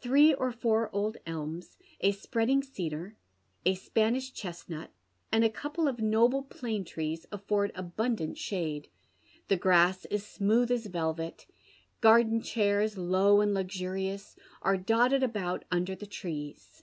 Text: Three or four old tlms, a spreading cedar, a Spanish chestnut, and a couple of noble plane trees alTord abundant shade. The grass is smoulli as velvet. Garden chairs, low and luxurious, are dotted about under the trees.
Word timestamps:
Three 0.00 0.34
or 0.34 0.50
four 0.50 0.92
old 0.92 1.18
tlms, 1.24 1.76
a 2.00 2.10
spreading 2.10 2.64
cedar, 2.64 3.14
a 3.64 3.76
Spanish 3.76 4.32
chestnut, 4.32 4.90
and 5.30 5.44
a 5.44 5.48
couple 5.48 5.86
of 5.86 6.00
noble 6.00 6.42
plane 6.42 6.84
trees 6.84 7.26
alTord 7.30 7.70
abundant 7.76 8.36
shade. 8.38 8.88
The 9.46 9.56
grass 9.56 10.04
is 10.06 10.24
smoulli 10.24 10.72
as 10.72 10.86
velvet. 10.86 11.46
Garden 12.00 12.40
chairs, 12.42 12.98
low 12.98 13.40
and 13.40 13.54
luxurious, 13.54 14.34
are 14.62 14.76
dotted 14.76 15.22
about 15.22 15.64
under 15.70 15.94
the 15.94 16.06
trees. 16.06 16.82